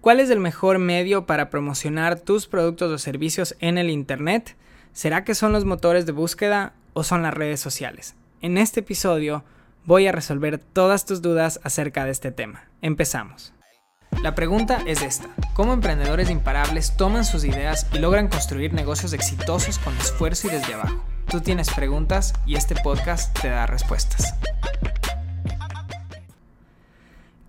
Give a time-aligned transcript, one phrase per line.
[0.00, 4.56] ¿Cuál es el mejor medio para promocionar tus productos o servicios en el Internet?
[4.94, 8.14] ¿Será que son los motores de búsqueda o son las redes sociales?
[8.40, 9.44] En este episodio
[9.84, 12.64] voy a resolver todas tus dudas acerca de este tema.
[12.80, 13.52] Empezamos.
[14.22, 15.28] La pregunta es esta.
[15.52, 20.72] ¿Cómo emprendedores imparables toman sus ideas y logran construir negocios exitosos con esfuerzo y desde
[20.72, 21.04] abajo?
[21.28, 24.34] Tú tienes preguntas y este podcast te da respuestas.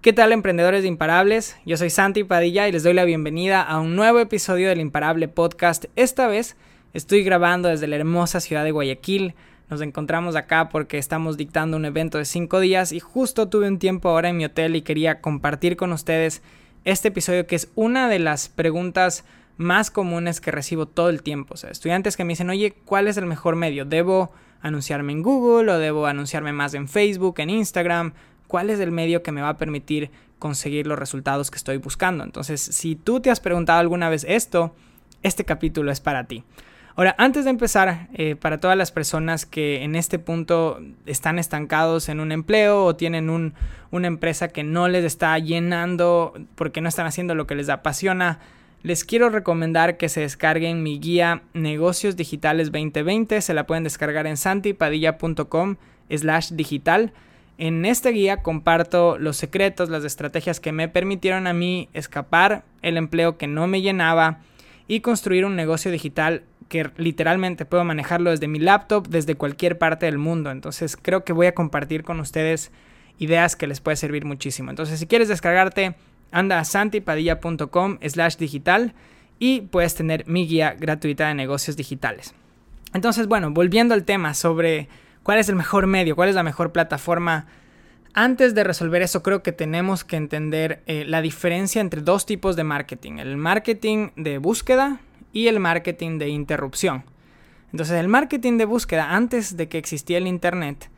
[0.02, 1.58] ¿Qué tal emprendedores de Imparables?
[1.64, 5.28] Yo soy Santi Padilla y les doy la bienvenida a un nuevo episodio del Imparable
[5.28, 5.86] Podcast.
[5.96, 6.58] Esta vez
[6.94, 9.36] estoy grabando desde la hermosa ciudad de Guayaquil.
[9.70, 13.78] Nos encontramos acá porque estamos dictando un evento de cinco días y justo tuve un
[13.78, 16.42] tiempo ahora en mi hotel y quería compartir con ustedes
[16.84, 19.24] este episodio que es una de las preguntas
[19.58, 21.54] más comunes que recibo todo el tiempo.
[21.54, 23.86] O sea, estudiantes que me dicen, oye, ¿cuál es el mejor medio?
[23.86, 24.32] ¿Debo
[24.64, 28.14] anunciarme en Google o debo anunciarme más en Facebook, en Instagram?
[28.52, 32.26] Cuál es el medio que me va a permitir conseguir los resultados que estoy buscando.
[32.26, 34.76] Entonces, si tú te has preguntado alguna vez esto,
[35.24, 36.44] este capítulo es para ti.
[36.98, 42.10] Ahora, antes de empezar, eh, para todas las personas que en este punto están estancados
[42.10, 47.08] en un empleo o tienen una empresa que no les está llenando porque no están
[47.08, 48.40] haciendo lo que les apasiona,
[48.84, 53.40] les quiero recomendar que se descarguen mi guía Negocios Digitales 2020.
[53.40, 55.78] Se la pueden descargar en santipadilla.com
[56.10, 57.14] slash digital.
[57.62, 62.98] En esta guía comparto los secretos, las estrategias que me permitieron a mí escapar el
[62.98, 64.40] empleo que no me llenaba
[64.88, 70.08] y construir un negocio digital que literalmente puedo manejarlo desde mi laptop, desde cualquier parte
[70.08, 70.50] del mundo.
[70.50, 72.72] Entonces creo que voy a compartir con ustedes
[73.20, 74.72] ideas que les puede servir muchísimo.
[74.72, 75.94] Entonces si quieres descargarte,
[76.32, 78.96] anda a santipadilla.com slash digital
[79.38, 82.34] y puedes tener mi guía gratuita de negocios digitales.
[82.96, 84.90] Entonces bueno, volviendo al tema sobre
[85.24, 87.48] cuál es el mejor medio, cuál es la mejor plataforma.
[88.14, 92.56] Antes de resolver eso, creo que tenemos que entender eh, la diferencia entre dos tipos
[92.56, 95.00] de marketing, el marketing de búsqueda
[95.32, 97.06] y el marketing de interrupción.
[97.72, 100.90] Entonces, el marketing de búsqueda, antes de que existía el Internet,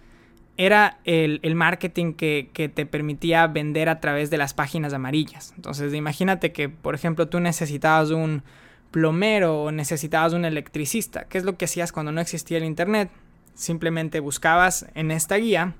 [0.57, 5.53] era el, marketing que, que, te permitía vender a través de las páginas amarillas.
[5.55, 8.43] Entonces, imagínate que, por ejemplo, tú necesitabas un
[8.91, 11.25] plomero o necesitabas un electricista.
[11.25, 13.09] ¿Qué es lo que hacías cuando no existía el Internet?
[13.53, 15.75] Simplemente buscabas en esta guía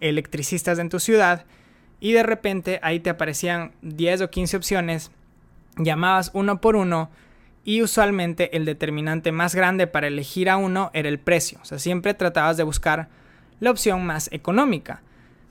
[0.00, 1.44] electricistas en tu ciudad
[2.00, 5.10] y de repente ahí te aparecían 10 o 15 opciones,
[5.76, 7.10] llamabas uno por uno
[7.64, 11.78] y usualmente el determinante más grande para elegir a uno era el precio, o sea,
[11.78, 13.08] siempre tratabas de buscar
[13.60, 15.02] la opción más económica.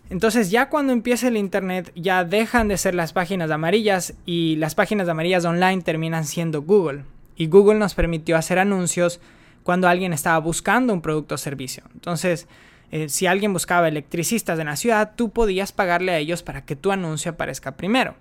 [0.10, 4.76] Entonces ya cuando empieza el Internet ya dejan de ser las páginas amarillas y las
[4.76, 7.06] páginas amarillas online terminan siendo Google.
[7.36, 9.20] Y Google nos permitió hacer anuncios
[9.66, 11.84] cuando alguien estaba buscando un producto o servicio.
[11.96, 12.48] Entonces,
[12.92, 16.76] eh, si alguien buscaba electricistas en la ciudad, tú podías pagarle a ellos para que
[16.76, 18.14] tu anuncio aparezca primero.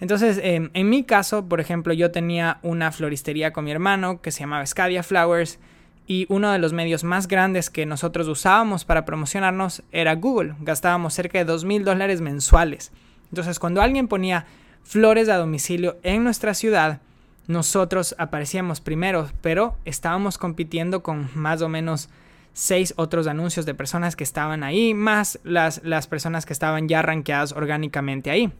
[0.00, 4.30] Entonces, em, en mi caso, por ejemplo, yo tenía una floristería con mi hermano que
[4.30, 5.58] se llamaba Scadia Flowers
[6.06, 10.54] y uno de los medios más grandes que nosotros usábamos para promocionarnos era Google.
[10.60, 12.90] Gastábamos cerca de dos mil dólares mensuales.
[13.28, 14.46] Entonces, cuando alguien ponía
[14.82, 17.02] flores a domicilio en nuestra ciudad,
[17.46, 22.08] nosotros aparecíamos primero, pero estábamos compitiendo con más o menos
[22.52, 27.02] seis otros anuncios de personas que estaban ahí, más las, las personas que estaban ya
[27.02, 28.52] rankeadas orgánicamente ahí.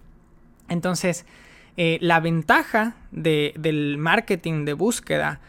[0.69, 1.27] Entonces,
[1.77, 5.41] eh, la ventaja del marketing de búsqueda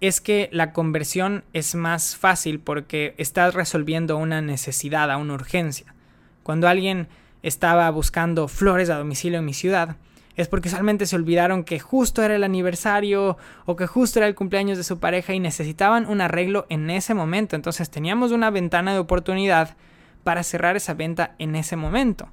[0.00, 5.94] es que la conversión es más fácil porque estás resolviendo una necesidad, una urgencia.
[6.42, 7.08] Cuando alguien
[7.42, 9.96] estaba buscando flores a domicilio en mi ciudad,
[10.38, 14.36] es porque solamente se olvidaron que justo era el aniversario o que justo era el
[14.36, 17.56] cumpleaños de su pareja y necesitaban un arreglo en ese momento.
[17.56, 19.76] Entonces teníamos una ventana de oportunidad
[20.22, 22.28] para cerrar esa venta en ese momento.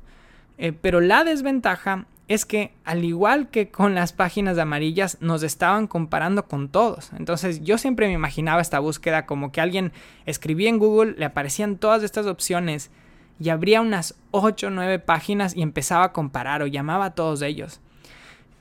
[0.59, 5.87] Eh, pero la desventaja es que al igual que con las páginas amarillas nos estaban
[5.87, 7.09] comparando con todos.
[7.17, 9.91] Entonces yo siempre me imaginaba esta búsqueda como que alguien
[10.27, 12.91] escribía en Google, le aparecían todas estas opciones
[13.39, 17.41] y abría unas 8 o 9 páginas y empezaba a comparar o llamaba a todos
[17.41, 17.81] ellos.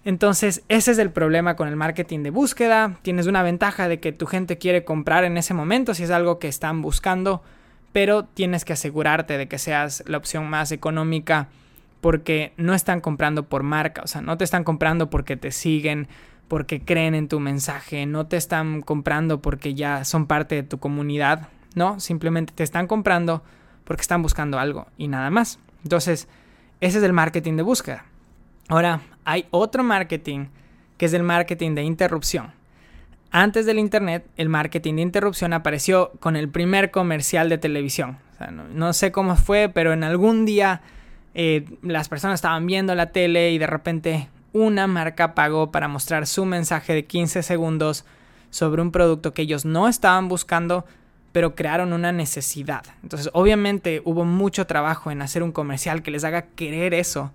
[0.04, 2.98] Entonces, ese es el problema con el marketing de búsqueda.
[3.03, 6.39] Tienes una ventaja de que tu gente quiere comprar en ese momento si es algo
[6.39, 7.42] que están buscando,
[7.92, 11.48] pero tienes que asegurarte de que seas la opción más económica
[12.03, 16.07] porque no están comprando por marca, o sea, no te están comprando porque te siguen,
[16.48, 20.78] porque creen en tu mensaje, no te están comprando porque ya son parte de tu
[20.78, 23.42] comunidad, no, simplemente te están comprando
[23.84, 25.59] porque están buscando algo y nada más.
[25.83, 26.28] Entonces,
[26.83, 28.04] ese es el marketing de búsqueda.
[28.68, 30.47] Ahora, hay otro marketing
[30.97, 32.53] que es el marketing de interrupción.
[33.30, 38.18] Antes del Internet, el marketing de interrupción apareció con el primer comercial de televisión.
[38.72, 40.82] no, sé cómo fue, pero en algún día
[41.34, 46.28] eh, las personas estaban viendo la tele y de repente una marca pagó para mostrar
[46.28, 48.04] su mensaje de 15 segundos
[48.50, 50.84] sobre un producto que ellos no estaban buscando,
[51.32, 52.84] pero crearon una necesidad.
[53.03, 57.32] Entonces, obviamente hubo mucho trabajo en hacer un comercial que les haga querer eso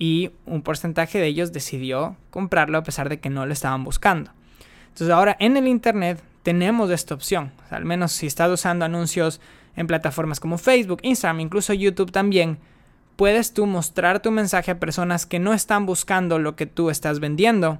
[0.00, 4.32] y un porcentaje de ellos decidió comprarlo a pesar de que no lo estaban buscando.
[4.88, 7.52] Entonces, ahora en el Internet tenemos esta opción.
[7.68, 9.42] al menos si estás usando anuncios
[9.76, 12.58] en plataformas como Facebook, Instagram, incluso YouTube también,
[13.16, 17.20] puedes tú mostrar tu mensaje a personas que no están buscando lo que tú estás
[17.20, 17.78] vendiendo.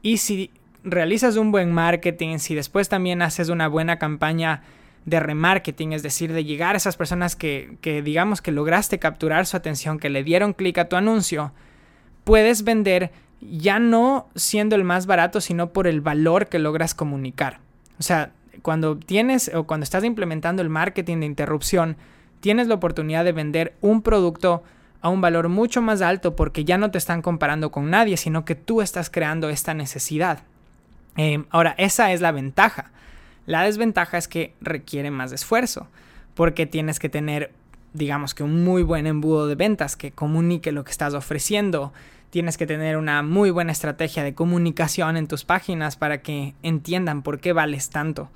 [0.00, 0.52] Y si
[0.84, 4.62] realizas un buen marketing, si después también haces una buena campaña
[5.08, 9.46] de remarketing, es decir, de llegar a esas personas que, que digamos que lograste capturar
[9.46, 11.52] su atención, que le dieron clic a tu anuncio,
[12.24, 13.10] puedes vender
[13.40, 17.60] ya no siendo el más barato, sino por el valor que logras comunicar.
[17.98, 18.32] O sea,
[18.62, 21.96] cuando tienes o cuando estás implementando el marketing de interrupción,
[22.40, 24.62] tienes la oportunidad de vender un producto
[25.00, 28.44] a un valor mucho más alto porque ya no te están comparando con nadie, sino
[28.44, 30.40] que tú estás creando esta necesidad.
[31.16, 32.90] Eh, ahora, esa es la ventaja.
[33.48, 35.88] La desventaja es que requiere más esfuerzo,
[36.34, 37.50] porque tienes que tener,
[37.94, 41.94] digamos que un muy buen embudo de ventas que comunique lo que estás ofreciendo.
[42.28, 47.22] Tienes que tener una muy buena estrategia de comunicación en tus páginas para que entiendan
[47.22, 48.28] por qué vales tanto.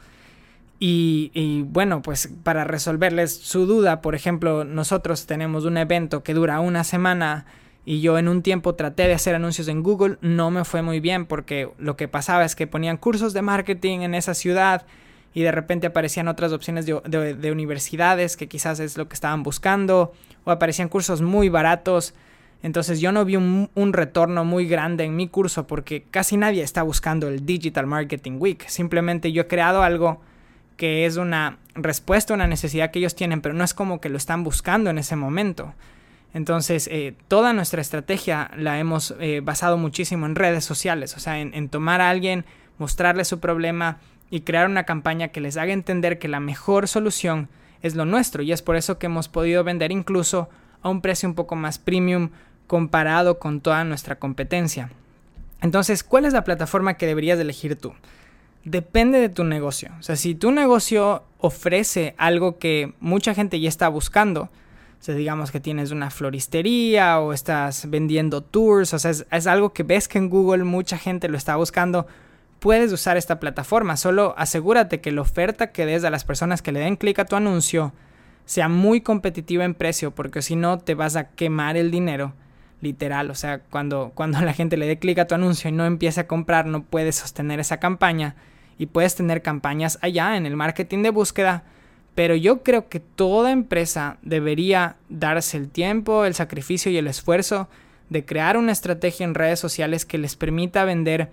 [0.80, 6.32] Y, y, bueno, pues para resolverles su duda, por ejemplo, nosotros tenemos un evento que
[6.32, 7.44] dura una semana
[7.84, 11.00] y yo en un tiempo traté de hacer anuncios en Google, no me fue muy
[11.00, 14.86] bien porque lo que pasaba es que ponían cursos de marketing en esa ciudad
[15.34, 20.12] y de repente aparecían otras opciones de, universidades que quizás es lo que estaban buscando
[20.44, 22.14] o aparecían cursos muy baratos.
[22.62, 26.62] Entonces yo no vi un, un, retorno muy grande en mi curso porque casi nadie
[26.62, 28.64] está buscando el Digital Marketing Week.
[28.68, 30.20] Simplemente yo he creado algo
[30.76, 34.08] que es una respuesta a una necesidad que ellos tienen, pero no es como que
[34.08, 35.74] lo están buscando en ese momento.
[36.34, 41.38] Entonces, eh, toda nuestra estrategia la hemos eh, basado muchísimo en redes sociales, o sea,
[41.40, 42.44] en, tomar a alguien,
[42.78, 43.98] mostrarle su problema
[44.30, 47.48] y crear una campaña que les haga entender que la mejor solución
[47.82, 48.42] es lo nuestro.
[48.42, 50.48] Y es por eso que hemos podido vender incluso
[50.80, 52.30] a un precio un poco más premium
[52.66, 54.90] comparado con toda nuestra competencia.
[55.60, 57.92] Entonces, ¿cuál es la plataforma que deberías elegir tú?
[58.64, 59.90] Depende de tu negocio.
[60.00, 64.48] O sea, si tu negocio ofrece algo que mucha gente ya está buscando,
[65.04, 69.82] sea, digamos que tienes una floristería o estás vendiendo tours, o sea, es, algo que
[69.82, 72.06] ves que en Google mucha gente lo está buscando,
[72.60, 73.96] puedes usar esta plataforma.
[73.96, 77.24] Solo asegúrate que la oferta que des a las personas que le den clic a
[77.24, 77.92] tu anuncio
[78.44, 82.34] sea muy competitiva en precio, porque si no te vas a quemar el dinero.
[82.80, 85.84] Literal, o sea, cuando, cuando la gente le dé clic a tu anuncio y no
[85.84, 88.36] empiece a comprar, no puedes sostener esa campaña
[88.78, 91.64] y puedes tener campañas allá en el marketing de búsqueda
[92.14, 97.68] pero yo creo que toda empresa debería darse el tiempo, el sacrificio y el esfuerzo
[98.10, 101.30] de crear una estrategia en redes sociales que les permita vender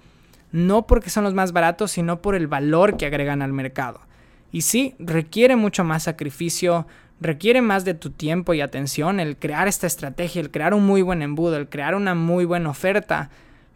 [0.52, 4.02] no porque son los más baratos, sino por el valor que agregan al mercado.
[4.52, 6.88] Y sí, requiere mucho más sacrificio,
[7.22, 11.02] requiere más de tu tiempo y atención el crear esta estrategia, el crear un muy
[11.02, 13.30] buen embudo, el crear una muy buena oferta.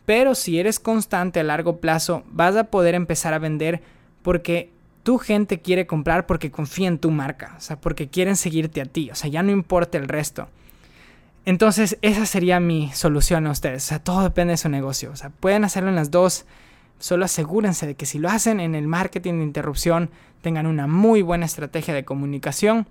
[0.06, 3.82] Pero si eres constante a largo plazo, vas a poder empezar a vender
[4.24, 4.72] porque
[5.04, 8.86] tu gente quiere comprar porque confía en tu marca, o sea, porque quieren seguirte a
[8.86, 10.48] ti, o sea, ya no importa el resto.
[11.46, 15.16] Entonces, esa sería mi solución a ustedes, o sea, todo depende de su negocio, o
[15.16, 16.46] sea, pueden hacerlo en las dos,
[17.00, 20.10] solo asegúrense de que si lo hacen en el marketing de interrupción,
[20.42, 22.88] tengan una muy buena estrategia de comunicación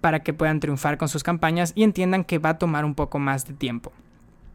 [0.00, 3.18] para que puedan triunfar con sus campañas y entiendan que va a tomar un poco
[3.18, 3.92] más de tiempo.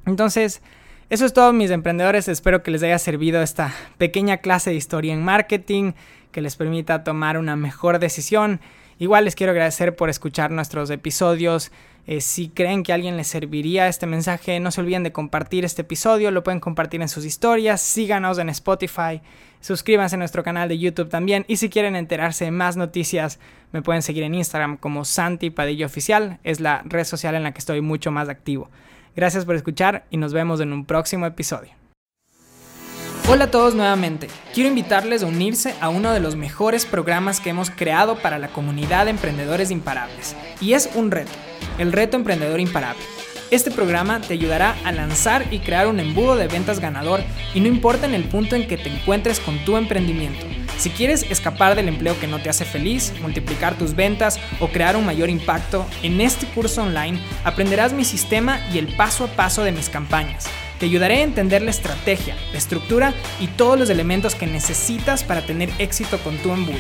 [0.08, 0.64] Entonces,
[1.12, 5.14] eso es todo mis emprendedores, espero que les haya servido esta pequeña clase de historia
[5.14, 5.94] en marketing
[6.36, 8.60] que les permita tomar una mejor decisión.
[9.00, 11.72] Igual les quiero agradecer por escuchar nuestros episodios.
[12.08, 15.64] Eh, si creen que a alguien les serviría este mensaje, no se olviden de compartir
[15.64, 16.32] este episodio.
[16.32, 17.80] Lo pueden compartir en sus historias.
[17.80, 19.22] Síganos en Spotify.
[19.62, 21.46] Suscríbanse a nuestro canal de YouTube también.
[21.48, 23.40] Y si quieren enterarse de más noticias,
[23.72, 26.40] me pueden seguir en Instagram como Santi Padilla Oficial.
[26.44, 28.70] Es la red social en la que estoy mucho más activo.
[29.16, 31.85] Gracias por escuchar y nos vemos en un próximo episodio.
[33.28, 34.28] Hola a todos nuevamente.
[34.54, 38.50] Quiero invitarles a unirse a uno de los mejores programas que hemos creado para la
[38.50, 40.36] comunidad de emprendedores imparables.
[40.62, 41.32] Y es un reto,
[41.80, 43.02] el reto emprendedor imparable.
[43.50, 47.24] Este programa te ayudará a lanzar y crear un embudo de ventas ganador
[47.56, 50.46] y no importa en el punto en que te encuentres con tu emprendimiento.
[50.78, 54.96] Si quieres escapar del empleo que no te hace feliz, multiplicar tus ventas o crear
[54.96, 59.64] un mayor impacto, en este curso online aprenderás mi sistema y el paso a paso
[59.64, 60.48] de mis campañas
[60.80, 65.46] te ayudaré a entender la estrategia, la estructura y todos los elementos que necesitas para
[65.46, 66.78] tener éxito con tu embudo.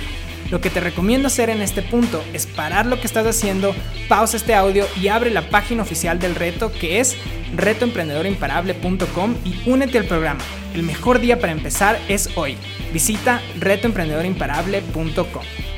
[0.51, 3.75] Lo que te recomiendo hacer en este punto es parar lo que estás haciendo,
[4.07, 7.15] pausa este audio y abre la página oficial del reto que es
[7.55, 10.41] retoemprendedorimparable.com y únete al programa.
[10.73, 12.57] El mejor día para empezar es hoy.
[12.93, 15.74] Visita retoemprendedorimparable.com.